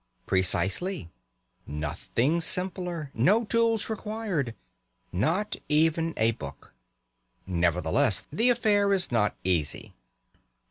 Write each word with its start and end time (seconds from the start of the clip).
Precisely. 0.25 1.11
Nothing 1.67 2.41
simpler! 2.41 3.11
No 3.13 3.45
tools 3.45 3.87
required! 3.87 4.55
Not 5.11 5.57
even 5.69 6.15
a 6.17 6.31
book. 6.31 6.73
Nevertheless, 7.45 8.25
the 8.33 8.49
affair 8.49 8.91
is 8.93 9.11
not 9.11 9.35
easy. 9.43 9.93